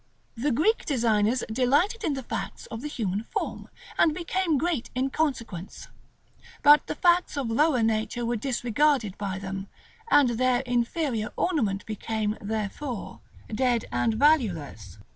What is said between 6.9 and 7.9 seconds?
facts of lower